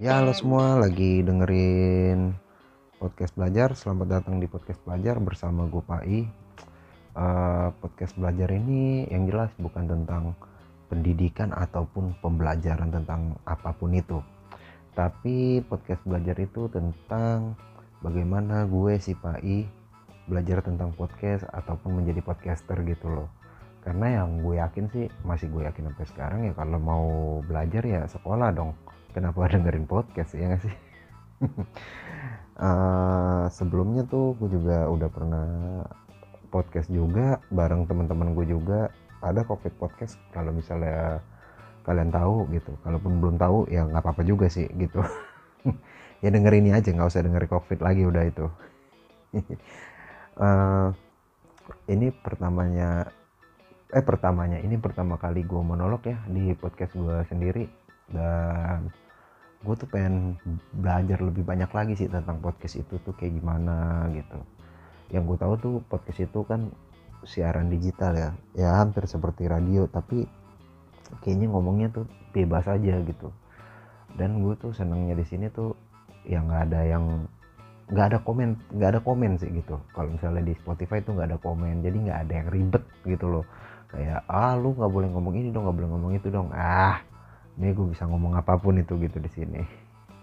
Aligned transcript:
Ya 0.00 0.16
halo 0.16 0.32
semua. 0.32 0.80
Lagi 0.80 1.20
dengerin 1.20 2.32
podcast 2.96 3.36
belajar. 3.36 3.76
Selamat 3.76 4.16
datang 4.16 4.40
di 4.40 4.48
podcast 4.48 4.80
belajar 4.80 5.20
bersama 5.20 5.68
gue 5.68 5.84
Pai 5.84 6.24
uh, 7.20 7.68
Podcast 7.84 8.16
belajar 8.16 8.48
ini 8.48 9.04
yang 9.12 9.28
jelas 9.28 9.52
bukan 9.60 9.84
tentang 9.84 10.32
pendidikan 10.88 11.52
ataupun 11.52 12.16
pembelajaran 12.24 12.88
tentang 12.88 13.36
apa 13.44 13.76
pun 13.76 13.92
itu. 13.92 14.24
Tapi 14.96 15.60
podcast 15.68 16.00
belajar 16.08 16.40
itu 16.40 16.72
tentang 16.72 17.52
bagaimana 18.00 18.64
gue 18.72 18.96
si 19.04 19.12
Pai 19.12 19.68
belajar 20.24 20.64
tentang 20.64 20.96
podcast 20.96 21.44
ataupun 21.52 22.00
menjadi 22.00 22.24
podcaster 22.24 22.80
gitu 22.88 23.04
loh. 23.04 23.28
Karena 23.84 24.24
yang 24.24 24.40
gue 24.40 24.64
yakin 24.64 24.88
sih 24.96 25.12
masih 25.28 25.52
gue 25.52 25.68
yakin 25.68 25.92
sampai 25.92 26.06
sekarang 26.08 26.40
ya 26.48 26.56
kalau 26.56 26.80
mau 26.80 27.04
belajar 27.44 27.84
ya 27.84 28.08
sekolah 28.08 28.48
dong 28.56 28.72
kenapa 29.10 29.50
dengerin 29.50 29.86
podcast 29.86 30.34
ya 30.34 30.54
gak 30.54 30.62
sih? 30.64 30.74
Uh, 32.60 33.46
sebelumnya 33.56 34.06
tuh 34.06 34.38
gue 34.38 34.48
juga 34.54 34.86
udah 34.86 35.08
pernah 35.10 35.48
podcast 36.50 36.90
juga 36.90 37.38
bareng 37.50 37.86
teman-teman 37.86 38.34
gue 38.34 38.46
juga. 38.50 38.90
Ada 39.20 39.44
covid 39.44 39.76
podcast 39.76 40.16
kalau 40.32 40.50
misalnya 40.54 41.20
kalian 41.84 42.08
tahu 42.08 42.48
gitu. 42.54 42.72
Kalaupun 42.80 43.20
belum 43.20 43.36
tahu 43.36 43.68
ya 43.68 43.84
nggak 43.84 44.00
apa-apa 44.00 44.22
juga 44.24 44.46
sih 44.50 44.68
gitu. 44.78 45.02
Ya 46.20 46.28
denger 46.28 46.52
ini 46.52 46.68
aja 46.68 46.92
nggak 46.92 47.08
usah 47.08 47.24
denger 47.24 47.48
covid 47.48 47.80
lagi 47.80 48.04
udah 48.04 48.28
itu. 48.28 48.44
Uh, 50.36 50.92
ini 51.96 52.12
pertamanya 52.12 53.08
eh 53.90 54.04
pertamanya 54.06 54.62
ini 54.62 54.78
pertama 54.78 55.18
kali 55.18 55.42
gue 55.42 55.62
monolog 55.64 56.04
ya 56.06 56.20
di 56.30 56.54
podcast 56.54 56.94
gue 56.94 57.26
sendiri 57.26 57.79
dan 58.10 58.90
gue 59.60 59.74
tuh 59.76 59.88
pengen 59.92 60.40
belajar 60.72 61.20
lebih 61.20 61.44
banyak 61.44 61.68
lagi 61.68 61.92
sih 61.92 62.08
tentang 62.08 62.40
podcast 62.40 62.80
itu 62.80 62.96
tuh 63.04 63.12
kayak 63.12 63.36
gimana 63.36 64.08
gitu. 64.16 64.40
Yang 65.12 65.22
gue 65.34 65.36
tahu 65.36 65.54
tuh 65.60 65.74
podcast 65.84 66.20
itu 66.24 66.40
kan 66.48 66.72
siaran 67.28 67.68
digital 67.68 68.16
ya. 68.16 68.30
Ya 68.56 68.80
hampir 68.80 69.04
seperti 69.04 69.44
radio 69.44 69.84
tapi 69.84 70.24
kayaknya 71.20 71.52
ngomongnya 71.52 71.92
tuh 71.92 72.04
bebas 72.32 72.64
aja 72.72 72.96
gitu. 73.04 73.28
Dan 74.16 74.40
gue 74.40 74.56
tuh 74.56 74.72
senangnya 74.72 75.12
di 75.12 75.26
sini 75.28 75.52
tuh 75.52 75.76
yang 76.24 76.48
nggak 76.48 76.72
ada 76.72 76.80
yang 76.84 77.04
nggak 77.90 78.06
ada 78.14 78.18
komen 78.22 78.54
nggak 78.72 78.90
ada 78.96 79.00
komen 79.04 79.36
sih 79.36 79.50
gitu. 79.52 79.76
Kalau 79.92 80.08
misalnya 80.08 80.40
di 80.40 80.56
Spotify 80.56 81.04
tuh 81.04 81.20
nggak 81.20 81.36
ada 81.36 81.38
komen 81.42 81.84
jadi 81.84 81.96
nggak 82.00 82.18
ada 82.24 82.32
yang 82.32 82.48
ribet 82.48 82.84
gitu 83.04 83.28
loh. 83.28 83.44
Kayak 83.92 84.24
ah 84.24 84.56
lu 84.56 84.72
nggak 84.72 84.88
boleh 84.88 85.08
ngomong 85.12 85.34
ini 85.36 85.52
dong 85.52 85.68
nggak 85.68 85.76
boleh 85.76 85.90
ngomong 85.92 86.12
itu 86.16 86.28
dong. 86.32 86.48
Ah 86.56 87.09
ini 87.60 87.76
gue 87.76 87.92
bisa 87.92 88.08
ngomong 88.08 88.40
apa 88.40 88.56
pun 88.56 88.80
itu 88.80 88.96
gitu 88.96 89.20
di 89.20 89.30
sini. 89.30 89.62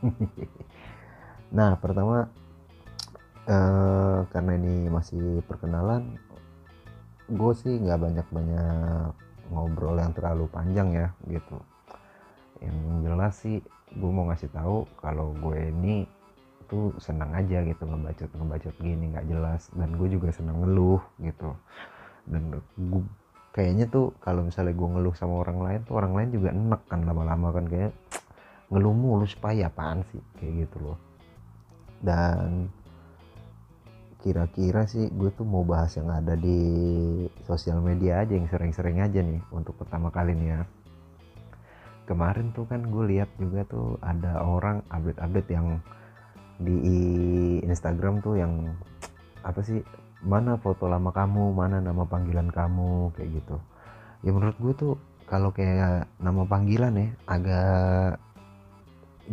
Nah 1.48 1.80
pertama 1.80 2.28
uh, 3.48 4.20
karena 4.36 4.52
ini 4.60 4.92
masih 4.92 5.40
perkenalan 5.48 6.20
gue 7.28 7.54
sih 7.56 7.72
nggak 7.80 8.00
banyak 8.00 8.28
banyak 8.32 9.12
ngobrol 9.52 9.96
yang 9.96 10.12
terlalu 10.12 10.48
panjang 10.52 10.92
ya 10.92 11.08
gitu. 11.28 11.56
Yang 12.60 12.78
jelas 13.04 13.34
sih 13.40 13.58
gue 13.96 14.12
mau 14.12 14.28
ngasih 14.28 14.52
tahu 14.52 14.84
kalau 15.00 15.32
gue 15.40 15.72
ini 15.72 16.04
tuh 16.68 16.92
senang 17.00 17.32
aja 17.32 17.64
gitu 17.64 17.88
ngebacot 17.88 18.28
ngebacot 18.36 18.76
gini 18.84 19.16
nggak 19.16 19.28
jelas. 19.32 19.72
Dan 19.72 19.96
gue 19.96 20.08
juga 20.12 20.36
senang 20.36 20.64
ngeluh 20.64 21.00
gitu. 21.24 21.56
Dan 22.28 22.60
gue 22.76 23.04
kayaknya 23.58 23.90
tuh 23.90 24.14
kalau 24.22 24.46
misalnya 24.46 24.78
gue 24.78 24.86
ngeluh 24.86 25.18
sama 25.18 25.42
orang 25.42 25.60
lain 25.66 25.80
tuh 25.82 25.98
orang 25.98 26.14
lain 26.14 26.30
juga 26.30 26.54
enak 26.54 26.82
kan 26.86 27.02
lama-lama 27.02 27.50
kan 27.50 27.66
kayak 27.66 27.92
ngeluh 28.70 28.94
mulu 28.94 29.26
supaya 29.26 29.66
apaan 29.66 30.06
sih? 30.14 30.22
Kayak 30.38 30.70
gitu 30.70 30.78
loh. 30.86 30.98
Dan 31.98 32.70
kira-kira 34.22 34.86
sih 34.86 35.10
gue 35.10 35.34
tuh 35.34 35.42
mau 35.42 35.66
bahas 35.66 35.90
yang 35.98 36.14
ada 36.14 36.38
di 36.38 36.62
sosial 37.50 37.82
media 37.82 38.22
aja 38.22 38.38
yang 38.38 38.46
sering-sering 38.46 39.02
aja 39.02 39.26
nih 39.26 39.42
untuk 39.50 39.74
pertama 39.82 40.14
kali 40.14 40.38
nih 40.38 40.54
ya. 40.54 40.62
Kemarin 42.06 42.54
tuh 42.54 42.70
kan 42.70 42.86
gue 42.86 43.04
lihat 43.10 43.34
juga 43.42 43.66
tuh 43.66 43.98
ada 44.06 44.46
orang 44.46 44.86
update-update 44.94 45.50
yang 45.50 45.82
di 46.62 46.78
Instagram 47.66 48.22
tuh 48.22 48.38
yang 48.38 48.70
apa 49.42 49.66
sih 49.66 49.82
mana 50.26 50.58
foto 50.58 50.90
lama 50.90 51.14
kamu? 51.14 51.54
Mana 51.54 51.78
nama 51.84 52.04
panggilan 52.08 52.50
kamu? 52.50 53.14
Kayak 53.14 53.30
gitu. 53.42 53.58
Ya 54.26 54.32
menurut 54.34 54.58
gue 54.58 54.74
tuh 54.74 54.94
kalau 55.30 55.52
kayak 55.54 56.10
nama 56.18 56.48
panggilan 56.48 56.94
ya 56.98 57.08
agak 57.30 58.18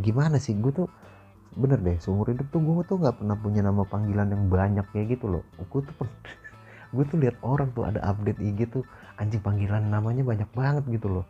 gimana 0.00 0.36
sih? 0.36 0.52
Gue 0.58 0.72
tuh 0.74 0.88
bener 1.54 1.78
deh 1.78 1.96
seumur 2.02 2.26
hidup 2.34 2.50
tuh 2.50 2.58
gue 2.58 2.82
tuh 2.82 2.98
nggak 2.98 3.22
pernah 3.22 3.38
punya 3.38 3.62
nama 3.62 3.86
panggilan 3.86 4.26
yang 4.26 4.44
banyak 4.50 4.86
kayak 4.92 5.16
gitu 5.16 5.38
loh. 5.38 5.44
Gue 5.70 5.80
tuh 5.86 5.94
gue 6.94 7.04
tuh 7.08 7.18
lihat 7.22 7.36
orang 7.40 7.70
tuh 7.72 7.88
ada 7.88 8.02
update 8.04 8.42
IG 8.42 8.68
tuh 8.74 8.84
anjing 9.16 9.40
panggilan 9.40 9.88
namanya 9.88 10.26
banyak 10.26 10.50
banget 10.52 10.84
gitu 10.90 11.08
loh. 11.08 11.24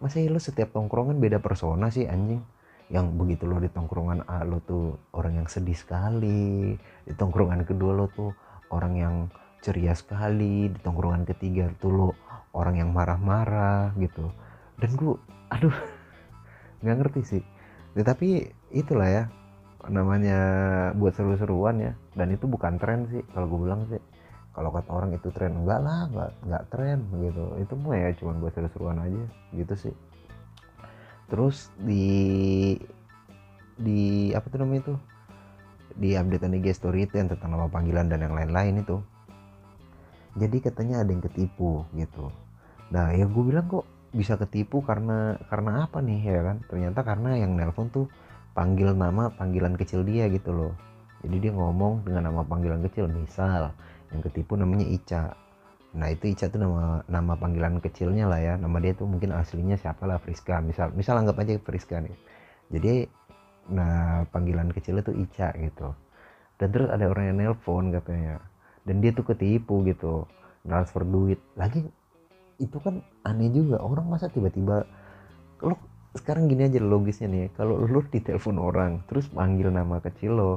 Masa 0.00 0.20
ya 0.20 0.32
lo 0.32 0.40
setiap 0.40 0.72
tongkrongan 0.72 1.20
beda 1.20 1.42
persona 1.44 1.92
sih 1.92 2.08
anjing? 2.08 2.40
Yang 2.90 3.06
begitu 3.14 3.44
lo 3.46 3.60
di 3.60 3.68
tongkrongan 3.68 4.26
A 4.26 4.42
lo 4.48 4.64
tuh 4.64 4.96
orang 5.12 5.44
yang 5.44 5.48
sedih 5.48 5.76
sekali. 5.76 6.74
Di 7.04 7.12
tongkrongan 7.16 7.64
kedua 7.68 7.92
lo 7.92 8.08
tuh 8.08 8.32
orang 8.70 8.94
yang 8.96 9.14
ceria 9.60 9.92
sekali 9.92 10.72
di 10.72 10.78
tongkrongan 10.80 11.28
ketiga 11.28 11.68
tuh 11.78 11.92
lo 11.92 12.08
orang 12.56 12.80
yang 12.80 12.90
marah-marah 12.90 13.92
gitu. 14.00 14.32
Dan 14.80 14.96
gue 14.96 15.14
aduh 15.52 15.76
nggak 16.82 16.96
ngerti 17.04 17.20
sih. 17.26 17.42
Ya, 17.98 18.06
itulah 18.70 19.08
ya 19.10 19.24
namanya 19.90 20.38
buat 20.96 21.12
seru-seruan 21.14 21.82
ya. 21.82 21.92
Dan 22.16 22.32
itu 22.32 22.48
bukan 22.48 22.80
tren 22.80 23.06
sih 23.12 23.22
kalau 23.36 23.46
gue 23.50 23.60
bilang 23.68 23.84
sih. 23.90 24.00
Kalau 24.50 24.74
kata 24.74 24.90
orang 24.90 25.14
itu 25.14 25.30
tren 25.30 25.62
enggak 25.62 25.78
lah 25.78 26.10
enggak 26.10 26.30
enggak 26.42 26.64
tren 26.72 26.98
gitu. 27.22 27.44
Itu 27.60 27.72
mah 27.78 27.96
ya 27.98 28.08
cuma 28.18 28.32
buat 28.40 28.52
seru-seruan 28.56 28.98
aja 28.98 29.24
gitu 29.54 29.74
sih. 29.76 29.94
Terus 31.30 31.70
di 31.78 32.74
di 33.80 34.30
apa 34.36 34.46
tuh 34.50 34.58
namanya 34.60 34.90
itu 34.90 34.94
di 36.00 36.16
update 36.16 36.48
IG 36.48 36.72
story 36.72 37.04
itu 37.04 37.20
yang 37.20 37.28
tentang 37.28 37.52
nama 37.52 37.68
panggilan 37.68 38.08
dan 38.08 38.24
yang 38.24 38.32
lain-lain 38.32 38.80
itu. 38.80 38.96
Jadi 40.40 40.56
katanya 40.64 41.04
ada 41.04 41.12
yang 41.12 41.20
ketipu 41.20 41.84
gitu. 41.92 42.32
Nah 42.88 43.12
ya 43.12 43.28
gue 43.28 43.44
bilang 43.44 43.68
kok 43.68 43.84
bisa 44.10 44.40
ketipu 44.40 44.80
karena 44.80 45.36
karena 45.52 45.84
apa 45.84 46.00
nih 46.00 46.20
ya 46.24 46.40
kan? 46.40 46.56
Ternyata 46.66 47.04
karena 47.04 47.36
yang 47.36 47.52
nelpon 47.52 47.92
tuh 47.92 48.08
panggil 48.56 48.96
nama 48.96 49.28
panggilan 49.28 49.76
kecil 49.76 50.00
dia 50.02 50.26
gitu 50.32 50.56
loh. 50.56 50.72
Jadi 51.20 51.36
dia 51.36 51.52
ngomong 51.52 52.08
dengan 52.08 52.32
nama 52.32 52.40
panggilan 52.48 52.80
kecil 52.88 53.04
misal 53.12 53.76
yang 54.08 54.24
ketipu 54.24 54.56
namanya 54.56 54.88
Ica. 54.88 55.36
Nah 55.92 56.08
itu 56.08 56.32
Ica 56.32 56.48
tuh 56.48 56.64
nama 56.64 57.04
nama 57.06 57.36
panggilan 57.36 57.76
kecilnya 57.76 58.24
lah 58.24 58.40
ya. 58.40 58.54
Nama 58.56 58.76
dia 58.80 58.96
tuh 58.96 59.04
mungkin 59.04 59.36
aslinya 59.36 59.76
siapa 59.76 60.08
lah 60.08 60.16
Friska. 60.16 60.64
Misal 60.64 60.96
misal 60.96 61.20
anggap 61.20 61.36
aja 61.44 61.60
Friska 61.60 62.00
nih. 62.00 62.16
Jadi 62.72 63.19
nah 63.68 64.24
panggilan 64.32 64.72
kecilnya 64.72 65.04
tuh 65.04 65.16
Ica 65.18 65.52
gitu. 65.58 65.92
Dan 66.60 66.68
terus 66.72 66.88
ada 66.92 67.08
orang 67.08 67.32
yang 67.32 67.36
nelpon 67.40 67.92
katanya. 67.92 68.40
Dan 68.84 69.04
dia 69.04 69.12
tuh 69.12 69.24
ketipu 69.28 69.84
gitu 69.84 70.24
transfer 70.64 71.04
duit. 71.04 71.40
Lagi 71.56 71.84
itu 72.60 72.76
kan 72.80 73.00
aneh 73.24 73.48
juga. 73.48 73.80
Orang 73.80 74.12
masa 74.12 74.28
tiba-tiba 74.28 74.84
lo 75.64 75.76
sekarang 76.16 76.48
gini 76.52 76.68
aja 76.68 76.80
logisnya 76.80 77.28
nih. 77.32 77.48
Kalau 77.56 77.80
lo 77.80 78.00
ditelepon 78.04 78.60
orang 78.60 79.00
terus 79.08 79.28
panggil 79.32 79.72
nama 79.72 80.00
kecil 80.04 80.36
lo 80.36 80.52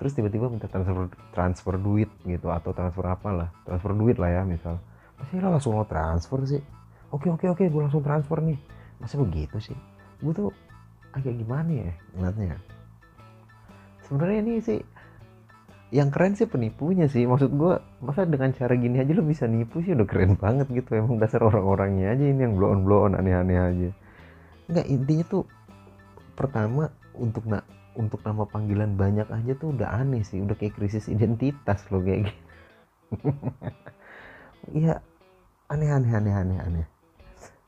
terus 0.00 0.16
tiba-tiba 0.16 0.48
minta 0.48 0.64
transfer 0.64 1.12
transfer 1.36 1.76
duit 1.76 2.08
gitu 2.24 2.48
atau 2.48 2.72
transfer 2.72 3.04
apa 3.04 3.28
lah 3.36 3.48
transfer 3.68 3.92
duit 3.92 4.16
lah 4.16 4.32
ya 4.32 4.42
misal. 4.46 4.80
Masih 5.20 5.44
lo 5.44 5.52
langsung 5.52 5.76
lo 5.76 5.84
transfer 5.84 6.40
sih? 6.46 6.62
Oke 7.10 7.26
oke 7.26 7.50
oke 7.50 7.66
gue 7.66 7.82
langsung 7.82 8.00
transfer 8.00 8.38
nih. 8.38 8.56
Masa 9.02 9.18
begitu 9.18 9.58
sih? 9.58 9.76
Gue 10.22 10.32
tuh 10.32 10.48
agak 11.16 11.34
gimana 11.36 11.90
ya 11.90 11.92
ngeliatnya? 12.16 12.56
Sebenarnya 14.06 14.38
ini 14.42 14.54
sih 14.62 14.80
yang 15.90 16.10
keren 16.14 16.38
sih 16.38 16.46
penipunya 16.46 17.10
sih. 17.10 17.26
Maksud 17.26 17.50
gue 17.54 17.78
masa 18.02 18.26
dengan 18.26 18.54
cara 18.54 18.74
gini 18.78 19.02
aja 19.02 19.10
lo 19.14 19.26
bisa 19.26 19.50
nipu 19.50 19.82
sih? 19.82 19.94
Udah 19.94 20.06
keren 20.06 20.38
banget 20.38 20.70
gitu. 20.70 20.94
Emang 20.94 21.18
dasar 21.18 21.42
orang-orangnya 21.42 22.14
aja 22.14 22.24
ini 22.26 22.40
yang 22.46 22.54
blow 22.54 22.70
on 22.70 22.86
blow 22.86 23.06
on 23.10 23.18
aneh-aneh 23.18 23.58
aja. 23.58 23.90
Nggak 24.70 24.86
intinya 24.86 25.24
tuh 25.26 25.44
pertama 26.38 26.90
untuk 27.18 27.42
nak 27.50 27.66
untuk 27.98 28.22
nama 28.22 28.46
panggilan 28.46 28.94
banyak 28.94 29.26
aja 29.28 29.52
tuh 29.58 29.74
udah 29.74 29.90
aneh 29.98 30.22
sih. 30.22 30.38
Udah 30.38 30.54
kayak 30.54 30.78
krisis 30.78 31.10
identitas 31.10 31.82
lo 31.90 31.98
kayak 32.00 32.30
gitu 32.30 32.42
iya 34.78 35.02
aneh 35.66 35.90
aneh 35.90 36.12
aneh 36.14 36.34
aneh 36.34 36.58
aneh. 36.62 36.86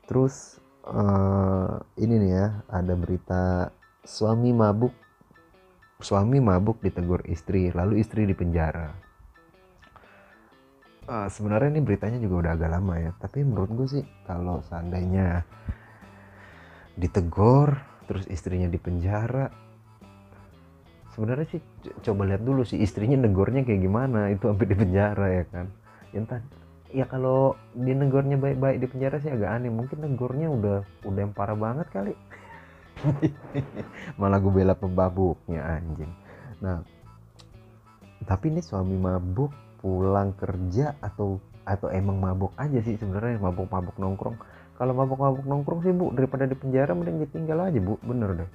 Terus 0.07 0.62
uh, 0.87 1.79
ini 1.99 2.15
nih 2.19 2.31
ya 2.31 2.47
ada 2.71 2.93
berita 2.95 3.43
suami 4.03 4.51
mabuk 4.51 4.91
suami 6.03 6.43
mabuk 6.43 6.83
ditegur 6.83 7.23
istri 7.31 7.71
lalu 7.71 8.03
istri 8.03 8.27
dipenjara 8.27 8.91
uh, 11.07 11.27
sebenarnya 11.31 11.79
ini 11.79 11.81
beritanya 11.83 12.19
juga 12.19 12.47
udah 12.47 12.51
agak 12.59 12.69
lama 12.71 12.93
ya 12.99 13.11
tapi 13.19 13.47
menurut 13.47 13.71
gue 13.71 13.87
sih 13.99 14.05
kalau 14.27 14.59
seandainya 14.67 15.47
ditegur 16.99 17.79
terus 18.05 18.27
istrinya 18.27 18.67
dipenjara 18.67 19.47
sebenarnya 21.13 21.47
sih 21.57 21.61
coba 22.01 22.25
lihat 22.25 22.41
dulu 22.41 22.65
sih 22.65 22.81
istrinya 22.81 23.21
negornya 23.21 23.61
kayak 23.61 23.81
gimana 23.85 24.33
itu 24.33 24.49
sampai 24.49 24.65
di 24.65 24.75
penjara 24.75 25.27
ya 25.29 25.43
kan. 25.45 25.65
Entah 26.13 26.41
ya 26.93 27.09
kalau 27.09 27.57
di 27.73 27.91
negornya 27.91 28.37
baik-baik 28.37 28.77
di 28.77 28.87
penjara 28.87 29.17
sih 29.17 29.33
agak 29.33 29.49
aneh. 29.49 29.73
Mungkin 29.73 30.05
negornya 30.05 30.47
udah 30.53 30.77
udah 31.09 31.19
yang 31.19 31.33
parah 31.33 31.57
banget 31.57 31.89
kali. 31.89 32.13
Malah 34.21 34.37
gue 34.37 34.53
bela 34.53 34.77
pembabuknya 34.77 35.65
anjing. 35.65 36.13
Nah 36.61 36.85
tapi 38.23 38.53
ini 38.53 38.61
suami 38.63 38.95
mabuk 38.95 39.51
pulang 39.83 40.31
kerja 40.37 40.95
atau 41.03 41.41
atau 41.67 41.91
emang 41.91 42.21
mabuk 42.21 42.55
aja 42.55 42.79
sih 42.79 42.95
sebenarnya 42.95 43.41
mabuk-mabuk 43.41 43.97
nongkrong? 43.99 44.37
Kalau 44.77 44.93
mabuk-mabuk 44.95 45.43
nongkrong 45.43 45.81
sih 45.83 45.91
bu 45.91 46.13
daripada 46.13 46.45
di 46.47 46.55
penjara 46.55 46.93
mending 46.93 47.25
ditinggal 47.25 47.67
aja 47.67 47.79
bu. 47.81 47.97
Bener 48.05 48.29
deh. 48.37 48.49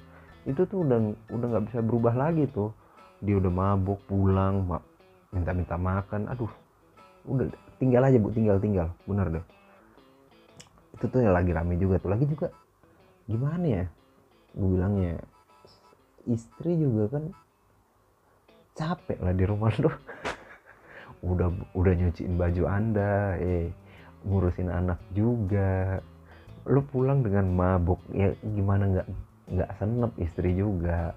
Itu 0.47 0.63
tuh 0.65 0.87
udah 0.87 0.97
udah 1.29 1.47
nggak 1.53 1.65
bisa 1.69 1.79
berubah 1.83 2.15
lagi 2.15 2.47
tuh. 2.49 2.71
Dia 3.19 3.35
udah 3.35 3.51
mabuk 3.51 3.99
pulang 4.07 4.63
minta-minta 5.35 5.75
makan. 5.75 6.31
Aduh 6.31 6.49
udah 7.27 7.68
tinggal 7.79 8.03
aja 8.05 8.17
bu 8.19 8.29
tinggal 8.29 8.59
tinggal. 8.59 8.87
Bener 9.07 9.27
deh. 9.39 9.45
Itu 10.99 11.07
tuh 11.07 11.23
yang 11.23 11.33
lagi 11.33 11.51
rame 11.55 11.79
juga 11.79 11.97
tuh. 11.97 12.11
Lagi 12.11 12.27
juga 12.27 12.51
gimana 13.25 13.65
ya? 13.65 13.85
Gue 14.53 14.69
bilangnya 14.75 15.13
istri 16.27 16.75
juga 16.75 17.17
kan 17.17 17.23
capek 18.75 19.19
lah 19.19 19.33
di 19.35 19.43
rumah 19.43 19.71
lo 19.81 19.91
udah 21.31 21.51
udah 21.75 21.93
nyuciin 21.95 22.39
baju 22.39 22.63
anda 22.67 23.39
eh 23.39 23.71
ngurusin 24.27 24.67
anak 24.67 24.99
juga. 25.15 26.03
Lu 26.67 26.83
pulang 26.85 27.23
dengan 27.23 27.47
mabuk 27.49 28.03
ya 28.11 28.35
gimana 28.43 28.83
nggak 28.91 29.07
nggak 29.49 29.71
senep 29.81 30.11
istri 30.21 30.53
juga 30.53 31.15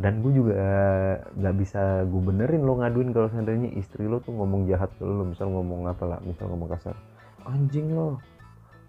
dan 0.00 0.24
gue 0.24 0.32
juga 0.32 0.56
nggak 1.36 1.54
bisa 1.60 2.08
gue 2.08 2.22
benerin 2.24 2.64
lo 2.64 2.80
ngaduin 2.80 3.12
kalau 3.12 3.28
seandainya 3.28 3.68
istri 3.76 4.08
lo 4.08 4.24
tuh 4.24 4.32
ngomong 4.32 4.64
jahat 4.64 4.88
ke 4.96 5.04
lo 5.04 5.28
misal 5.28 5.52
ngomong 5.52 5.92
apa 5.92 6.04
lah 6.08 6.18
misal 6.24 6.48
ngomong 6.48 6.72
kasar. 6.72 6.96
Anjing 7.44 7.92
lo 7.92 8.16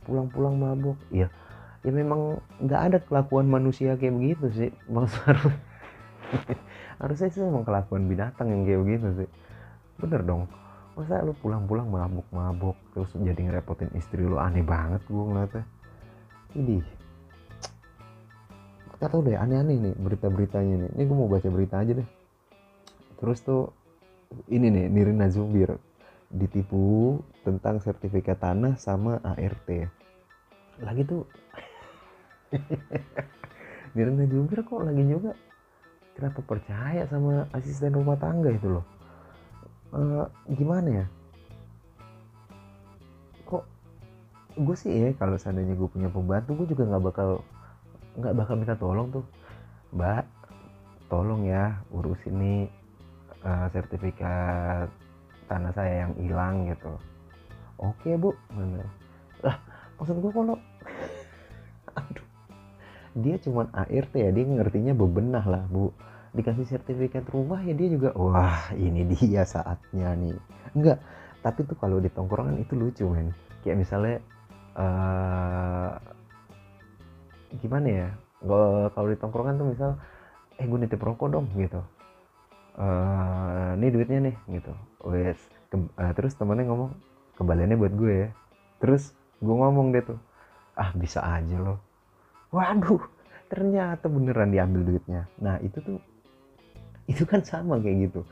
pulang-pulang 0.08 0.56
mabuk 0.56 0.98
ya 1.12 1.28
ya 1.81 1.92
memang 1.92 2.40
nggak 2.63 2.81
ada 2.81 2.98
kelakuan 3.04 3.50
manusia 3.50 3.98
kayak 3.98 4.13
begitu 4.18 4.46
sih 4.54 4.72
maksud 4.86 5.36
harusnya 7.02 7.30
sih 7.34 7.42
emang 7.42 7.66
kelakuan 7.66 8.06
binatang 8.08 8.48
yang 8.48 8.63
kayak 8.63 8.81
begitu 8.88 9.08
sih. 9.24 9.30
Bener 10.00 10.24
dong. 10.24 10.48
Masa 10.96 11.24
lu 11.24 11.36
pulang-pulang 11.36 11.92
mabuk-mabuk 11.92 12.78
terus 12.96 13.12
jadi 13.19 13.52
ngerepotin 13.52 13.92
istri 14.00 14.24
lu 14.24 14.40
aneh 14.40 14.63
banget 14.63 15.04
gue 15.12 15.24
ngeliatnya. 15.24 15.63
Ini 16.56 17.00
gak 19.01 19.09
tau 19.09 19.25
deh 19.25 19.33
aneh-aneh 19.33 19.81
nih 19.81 19.94
berita-beritanya 19.98 20.86
nih. 20.86 20.89
Ini 20.94 21.03
gue 21.09 21.18
mau 21.18 21.25
baca 21.25 21.50
berita 21.50 21.81
aja 21.81 21.98
deh. 21.98 22.09
Terus 23.18 23.42
tuh 23.42 23.74
ini 24.53 24.69
nih 24.69 24.86
Nirina 24.88 25.27
Zubir 25.27 25.75
ditipu 26.31 27.19
tentang 27.44 27.83
sertifikat 27.83 28.39
tanah 28.39 28.80
sama 28.80 29.19
ART 29.19 29.68
lagi 30.80 31.03
tuh 31.03 31.27
Nirina 33.94 34.24
Zubir 34.31 34.63
kok 34.63 34.88
lagi 34.88 35.03
juga 35.03 35.36
kenapa 36.15 36.39
percaya 36.39 37.03
sama 37.12 37.48
asisten 37.51 37.92
rumah 37.95 38.15
tangga 38.15 38.51
itu 38.51 38.80
loh? 38.80 38.86
Uh, 39.92 40.24
gimana 40.56 41.03
ya? 41.03 41.06
Kok 43.44 43.63
gue 44.56 44.75
sih 44.80 44.92
ya 44.92 45.09
kalau 45.19 45.36
seandainya 45.36 45.75
gue 45.75 45.89
punya 45.92 46.07
pembantu 46.07 46.63
gue 46.63 46.71
juga 46.71 46.88
nggak 46.88 47.03
bakal 47.03 47.44
nggak 48.18 48.34
bakal 48.36 48.56
minta 48.60 48.75
tolong 48.75 49.08
tuh. 49.12 49.25
Mbak 49.92 50.24
tolong 51.12 51.44
ya 51.44 51.84
urus 51.92 52.19
ini 52.28 52.68
uh, 53.44 53.68
sertifikat 53.75 54.88
tanah 55.52 55.72
saya 55.75 56.08
yang 56.08 56.13
hilang 56.16 56.72
gitu. 56.72 56.94
Oke 57.80 58.16
bu. 58.16 58.31
Mana 58.56 58.88
lah 59.42 59.58
maksud 59.98 60.18
gue 60.22 60.31
kalau 60.31 60.58
aduh. 62.00 62.28
Dia 63.12 63.36
cuman 63.44 63.68
ART 63.75 64.13
ya 64.16 64.31
dia 64.31 64.46
ngertinya 64.48 64.96
bebenah 64.96 65.44
lah 65.44 65.63
bu. 65.68 65.92
Dikasih 66.31 66.63
sertifikat 66.63 67.28
rumah 67.28 67.60
ya 67.60 67.75
dia 67.75 67.92
juga 67.92 68.16
wah 68.16 68.72
ini 68.72 69.04
dia 69.04 69.44
saatnya 69.44 70.16
nih. 70.16 70.40
Enggak 70.72 71.04
tapi 71.42 71.66
tuh 71.66 71.75
kalau 71.75 71.98
di 71.98 72.08
tongkrongan 72.13 72.62
itu 72.62 72.78
lucu 72.78 73.04
men. 73.10 73.34
Kayak 73.66 73.78
misalnya 73.81 74.18
uh, 74.78 75.98
gimana 77.59 77.88
ya 77.89 78.07
kalau 78.95 79.07
di 79.12 79.18
tongkrongan 79.19 79.59
tuh 79.59 79.68
misal 79.69 79.92
eh 80.57 80.65
gue 80.65 80.80
nitip 80.80 81.01
rokok 81.01 81.27
dong 81.30 81.48
gitu. 81.57 81.81
Uh, 82.71 83.75
ini 83.75 83.92
duitnya 83.92 84.19
nih 84.31 84.36
gitu. 84.62 84.71
Wes 85.03 85.38
uh, 85.75 86.12
terus 86.15 86.38
temennya 86.39 86.71
ngomong 86.71 86.95
kembaliannya 87.36 87.75
buat 87.75 87.94
gue 88.00 88.13
ya. 88.27 88.30
Terus 88.80 89.12
gue 89.44 89.51
ngomong 89.51 89.92
deh 89.92 90.03
tuh 90.06 90.19
ah 90.80 90.95
bisa 90.95 91.19
aja 91.19 91.57
loh. 91.59 91.80
Waduh 92.56 93.03
ternyata 93.51 94.07
beneran 94.07 94.56
diambil 94.56 94.88
duitnya. 94.88 95.27
Nah 95.44 95.59
itu 95.59 95.83
tuh 95.83 96.00
itu 97.12 97.27
kan 97.27 97.44
sama 97.44 97.77
kayak 97.83 98.07
gitu. 98.07 98.24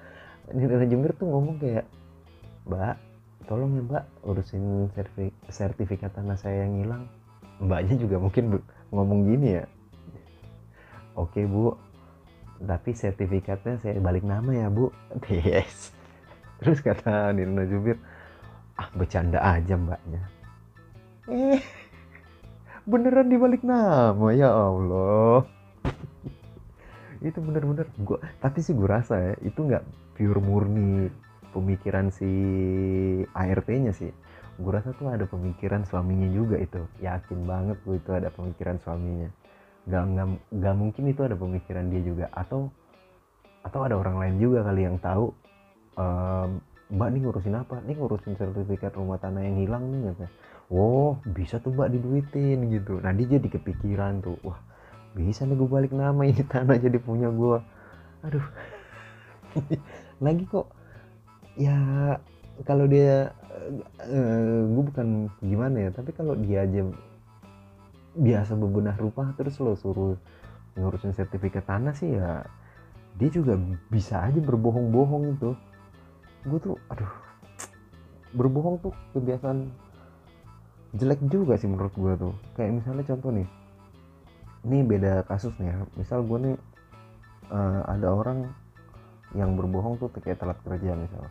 Nirina 0.56 0.88
Jember 0.88 1.12
tuh 1.14 1.28
ngomong 1.28 1.60
kayak 1.60 1.86
mbak 2.66 2.96
tolong 3.46 3.76
ya 3.76 3.84
mbak 3.84 4.04
urusin 4.24 4.88
sertifikat 5.52 6.16
tanah 6.16 6.40
saya 6.40 6.64
yang 6.64 6.80
hilang. 6.82 7.04
Mbaknya 7.60 8.00
juga 8.00 8.16
mungkin 8.24 8.64
ngomong 8.90 9.30
gini 9.30 9.62
ya. 9.62 9.66
Oke 11.18 11.46
bu. 11.46 11.76
Tapi 12.60 12.92
sertifikatnya 12.92 13.80
saya 13.80 13.98
balik 14.04 14.28
nama 14.28 14.52
ya 14.52 14.68
bu. 14.68 14.92
Yes. 15.30 15.96
Terus 16.60 16.84
kata 16.84 17.32
Nirina 17.32 17.64
Jubir 17.64 17.96
ah 18.76 18.92
bercanda 18.96 19.40
aja 19.40 19.80
mbaknya. 19.80 20.24
Eh 21.32 21.64
beneran 22.84 23.32
dibalik 23.32 23.64
nama? 23.64 24.34
Ya 24.36 24.52
Allah. 24.52 25.48
Itu 27.24 27.40
bener-bener 27.40 27.88
gue 28.00 28.20
tapi 28.40 28.60
sih 28.64 28.76
gue 28.76 28.88
rasa 28.88 29.20
ya 29.20 29.36
itu 29.44 29.60
nggak 29.60 29.84
pure 30.16 30.40
murni 30.40 31.12
pemikiran 31.52 32.12
si 32.16 32.32
ART-nya 33.36 33.92
sih 33.92 34.12
gue 34.60 34.72
rasa 34.76 34.92
tuh 35.00 35.08
ada 35.08 35.24
pemikiran 35.24 35.88
suaminya 35.88 36.28
juga 36.30 36.60
itu. 36.60 36.84
Yakin 37.00 37.40
banget 37.48 37.78
gue 37.88 37.96
itu 37.96 38.12
ada 38.12 38.30
pemikiran 38.30 38.78
suaminya. 38.84 39.32
Gak, 39.88 40.04
gak, 40.14 40.28
gak 40.60 40.76
mungkin 40.76 41.04
itu 41.10 41.22
ada 41.24 41.36
pemikiran 41.40 41.88
dia 41.88 42.02
juga. 42.04 42.26
Atau 42.36 42.70
atau 43.64 43.80
ada 43.84 43.96
orang 43.96 44.20
lain 44.20 44.36
juga 44.40 44.64
kali 44.64 44.88
yang 44.88 44.98
tahu 45.04 45.36
ehm, 46.00 46.64
mbak 46.96 47.08
nih 47.12 47.20
ngurusin 47.24 47.56
apa? 47.56 47.80
Nih 47.84 47.96
ngurusin 47.96 48.36
sertifikat 48.36 48.96
rumah 48.96 49.20
tanah 49.20 49.44
yang 49.44 49.58
hilang 49.64 49.84
nih 49.92 50.12
gitu 50.12 50.26
oh 50.70 51.18
bisa 51.26 51.58
tuh 51.58 51.74
mbak 51.74 51.90
diduitin 51.94 52.70
gitu. 52.70 53.02
Nah 53.02 53.12
dia 53.14 53.38
jadi 53.38 53.48
kepikiran 53.50 54.22
tuh. 54.22 54.38
Wah 54.46 54.58
bisa 55.18 55.44
nih 55.50 55.58
gue 55.58 55.70
balik 55.70 55.92
nama 55.92 56.22
ini 56.22 56.46
tanah 56.46 56.78
jadi 56.78 56.98
punya 57.02 57.34
gue 57.34 57.58
aduh. 58.22 58.46
Lagi 60.26 60.46
kok 60.46 60.70
ya 61.58 61.76
kalau 62.64 62.86
dia 62.86 63.34
uh, 64.08 64.62
gue 64.66 64.84
bukan 64.90 65.28
gimana 65.44 65.88
ya 65.88 65.90
tapi 65.92 66.16
kalau 66.16 66.34
dia 66.40 66.64
aja 66.64 66.88
biasa 68.16 68.58
bebenah 68.58 68.98
rumah 68.98 69.32
terus 69.38 69.60
lo 69.62 69.76
suruh 69.78 70.16
ngurusin 70.80 71.14
sertifikat 71.14 71.68
tanah 71.68 71.94
sih 71.94 72.16
ya 72.16 72.44
dia 73.20 73.30
juga 73.30 73.60
bisa 73.92 74.24
aja 74.24 74.40
berbohong-bohong 74.40 75.36
itu 75.36 75.52
gue 76.48 76.60
tuh 76.64 76.76
aduh 76.88 77.30
berbohong 78.34 78.78
tuh 78.82 78.94
kebiasaan 79.18 79.70
jelek 80.98 81.22
juga 81.30 81.54
sih 81.58 81.70
menurut 81.70 81.94
gue 81.94 82.14
tuh. 82.18 82.34
Kayak 82.58 82.82
misalnya 82.82 83.04
contoh 83.14 83.30
nih 83.34 83.48
ini 84.68 84.78
beda 84.86 85.24
kasus 85.26 85.54
nih 85.58 85.74
ya. 85.74 85.78
Misal 85.98 86.26
gue 86.26 86.38
nih 86.50 86.56
uh, 87.54 87.82
ada 87.90 88.08
orang 88.10 88.50
yang 89.38 89.54
berbohong 89.54 90.02
tuh 90.02 90.10
kayak 90.10 90.42
telat 90.42 90.58
kerja 90.66 90.98
misal 90.98 91.22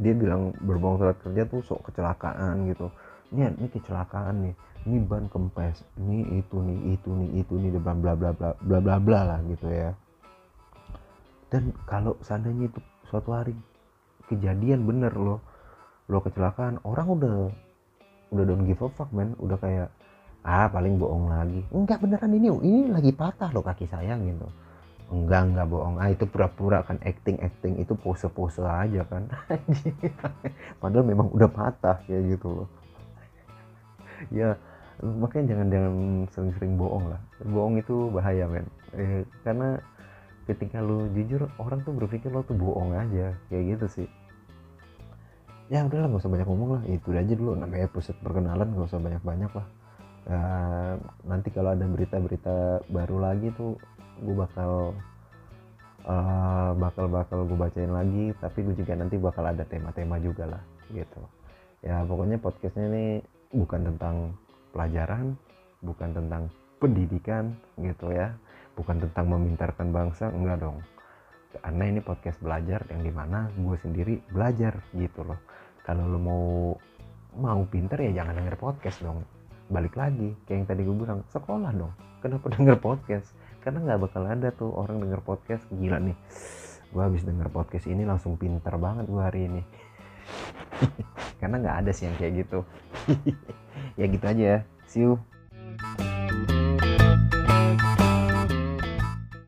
dia 0.00 0.16
bilang 0.16 0.56
berbohong 0.64 0.98
telat 0.98 1.18
kerja 1.20 1.42
tuh 1.44 1.60
sok 1.60 1.92
kecelakaan 1.92 2.72
gitu. 2.72 2.88
Ini 3.30 3.52
ini 3.60 3.68
kecelakaan 3.68 4.34
nih. 4.48 4.54
Ini 4.88 4.96
ban 5.04 5.28
kempes. 5.28 5.84
Ini 6.00 6.40
itu 6.40 6.56
nih 6.56 6.96
itu 6.96 7.10
nih 7.12 7.30
itu 7.44 7.54
nih 7.60 7.70
bla 7.76 7.92
bla 7.92 8.12
bla 8.16 8.32
bla 8.32 8.50
bla 8.56 8.78
bla 8.80 8.96
bla 8.96 9.20
lah 9.28 9.40
gitu 9.44 9.68
ya. 9.68 9.92
Dan 11.52 11.76
kalau 11.84 12.16
seandainya 12.24 12.72
itu 12.72 12.80
suatu 13.12 13.36
hari 13.36 13.52
kejadian 14.32 14.88
bener 14.88 15.12
loh 15.12 15.44
lo 16.10 16.18
kecelakaan 16.22 16.82
orang 16.82 17.06
udah 17.06 17.34
udah 18.34 18.44
don't 18.46 18.64
give 18.66 18.82
a 18.82 18.88
fuck 18.90 19.10
man 19.10 19.34
udah 19.38 19.58
kayak 19.60 19.90
ah 20.42 20.66
paling 20.72 20.96
bohong 20.96 21.28
lagi. 21.28 21.60
Enggak 21.76 22.00
beneran 22.00 22.32
ini 22.32 22.48
ini 22.64 22.80
lagi 22.88 23.12
patah 23.12 23.52
loh 23.52 23.60
kaki 23.60 23.84
saya 23.84 24.16
gitu 24.16 24.48
enggak 25.10 25.42
enggak 25.50 25.66
bohong. 25.66 25.96
Ah 25.98 26.08
itu 26.14 26.24
pura-pura 26.24 26.86
kan 26.86 26.96
acting 27.02 27.36
acting. 27.42 27.82
Itu 27.82 27.98
pose-pose 27.98 28.62
aja 28.62 29.02
kan. 29.10 29.26
Padahal 30.80 31.04
memang 31.04 31.28
udah 31.34 31.50
patah 31.50 31.98
kayak 32.06 32.38
gitu 32.38 32.62
loh. 32.62 32.68
Ya 34.30 34.54
makanya 35.02 35.56
jangan 35.56 35.66
jangan 35.72 35.94
sering-sering 36.30 36.74
bohong 36.78 37.10
lah. 37.10 37.20
Bohong 37.42 37.82
itu 37.82 38.08
bahaya 38.14 38.46
men. 38.46 38.66
Eh, 38.94 39.26
karena 39.42 39.82
ketika 40.46 40.78
lu 40.78 41.10
jujur 41.12 41.50
orang 41.58 41.82
tuh 41.82 41.94
berpikir 41.94 42.30
lo 42.30 42.46
tuh 42.46 42.54
bohong 42.54 42.94
aja. 42.94 43.34
Kayak 43.50 43.76
gitu 43.76 43.86
sih. 44.00 44.08
Ya 45.70 45.86
udahlah 45.86 46.10
nggak 46.10 46.22
usah 46.22 46.32
banyak 46.32 46.48
ngomong 46.48 46.70
lah. 46.78 46.82
Itu 46.86 47.10
aja 47.14 47.34
dulu. 47.34 47.58
Namanya 47.58 47.90
episode 47.90 48.18
perkenalan 48.22 48.74
nggak 48.74 48.86
usah 48.86 49.02
banyak 49.02 49.22
banyak 49.26 49.52
lah. 49.54 49.66
Uh, 50.30 50.94
nanti 51.24 51.48
kalau 51.48 51.72
ada 51.72 51.88
berita-berita 51.88 52.84
baru 52.92 53.24
lagi 53.24 53.50
tuh 53.56 53.80
gue 54.20 54.34
bakal 54.36 54.92
uh, 56.04 56.70
bakal 56.76 57.06
bakal 57.08 57.38
gue 57.44 57.58
bacain 57.58 57.92
lagi 57.92 58.32
tapi 58.40 58.64
gue 58.64 58.74
juga 58.76 58.92
nanti 58.96 59.16
bakal 59.16 59.44
ada 59.48 59.64
tema-tema 59.64 60.20
juga 60.20 60.48
lah 60.48 60.62
gitu. 60.92 61.20
Ya 61.80 62.04
pokoknya 62.04 62.36
podcastnya 62.36 62.86
ini 62.92 63.04
bukan 63.50 63.88
tentang 63.88 64.36
pelajaran 64.76 65.34
bukan 65.80 66.12
tentang 66.12 66.42
pendidikan 66.80 67.56
gitu 67.80 68.12
ya. 68.12 68.32
Bukan 68.78 68.96
tentang 69.02 69.28
memintarkan 69.28 69.92
bangsa 69.92 70.32
enggak 70.32 70.64
dong. 70.64 70.80
Karena 71.50 71.84
ini 71.90 72.00
podcast 72.00 72.38
belajar 72.38 72.86
yang 72.88 73.02
di 73.02 73.12
mana 73.12 73.50
gue 73.52 73.76
sendiri 73.76 74.22
belajar 74.30 74.78
gitu 74.94 75.26
loh. 75.26 75.36
Kalau 75.82 76.06
lo 76.06 76.20
mau 76.20 76.46
mau 77.36 77.62
pinter 77.68 77.98
ya 78.10 78.22
jangan 78.22 78.38
denger 78.38 78.56
podcast 78.56 79.02
dong. 79.02 79.26
Balik 79.70 79.94
lagi 79.98 80.34
kayak 80.46 80.56
yang 80.56 80.66
tadi 80.66 80.80
gue 80.86 80.96
bilang 80.96 81.20
sekolah 81.28 81.70
dong. 81.74 81.92
Kenapa 82.20 82.46
denger 82.52 82.76
podcast 82.78 83.34
karena 83.60 83.78
nggak 83.84 84.00
bakal 84.08 84.22
ada 84.24 84.48
tuh 84.52 84.72
orang 84.72 85.00
denger 85.00 85.20
podcast 85.24 85.64
gila 85.72 86.00
nih. 86.00 86.16
Gue 86.90 87.02
habis 87.06 87.22
denger 87.22 87.48
podcast 87.52 87.86
ini 87.86 88.02
langsung 88.02 88.34
pinter 88.34 88.74
banget 88.80 89.06
gue 89.06 89.22
hari 89.22 89.46
ini. 89.46 89.62
Karena 91.40 91.62
nggak 91.62 91.76
ada 91.86 91.90
sih 91.94 92.08
yang 92.08 92.16
kayak 92.18 92.46
gitu. 92.46 92.60
Ya 93.98 94.06
gitu 94.06 94.22
aja. 94.22 94.64
See 94.88 95.04
you 95.04 95.20